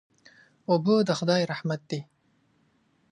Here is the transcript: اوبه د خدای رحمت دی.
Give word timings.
اوبه 0.69 0.95
د 1.07 1.09
خدای 1.19 1.41
رحمت 1.51 1.81
دی. 1.89 1.99